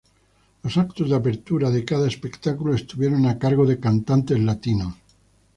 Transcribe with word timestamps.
Los 0.63 0.77
actos 0.79 1.07
de 1.07 1.15
apertura 1.15 1.69
de 1.69 1.85
cada 1.85 2.07
espectáculo 2.07 2.73
estuvieron 2.73 3.27
a 3.27 3.37
cargo 3.37 3.67
de 3.67 3.79
cantantes 3.79 4.39
latinos. 4.39 4.95